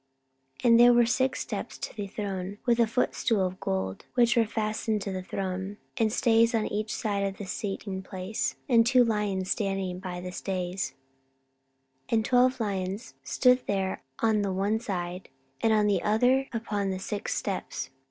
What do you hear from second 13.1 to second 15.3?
stood there on the one side